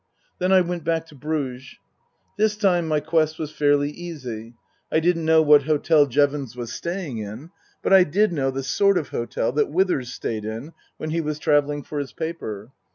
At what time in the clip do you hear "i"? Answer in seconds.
0.51-0.61, 4.91-4.99, 7.93-8.03